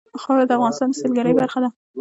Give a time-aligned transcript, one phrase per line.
[0.21, 1.69] خاوره د افغانستان د سیلګرۍ برخه ده.